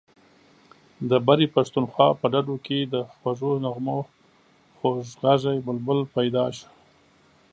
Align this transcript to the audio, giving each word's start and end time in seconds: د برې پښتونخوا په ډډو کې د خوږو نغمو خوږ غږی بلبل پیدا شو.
د 1.09 1.11
برې 1.27 1.47
پښتونخوا 1.55 2.07
په 2.19 2.25
ډډو 2.33 2.55
کې 2.65 2.77
د 2.93 2.95
خوږو 3.13 3.51
نغمو 3.63 3.99
خوږ 4.77 4.99
غږی 5.21 5.57
بلبل 5.65 5.99
پیدا 6.15 6.45
شو. 6.57 6.69